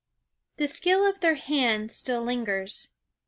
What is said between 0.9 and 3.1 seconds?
of their hands still lingers."